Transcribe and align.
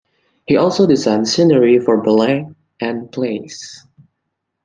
He 0.47 0.57
also 0.57 0.87
designed 0.87 1.27
scenery 1.29 1.77
for 1.77 2.01
ballets 2.01 2.47
and 2.81 3.11
plays. 3.11 3.85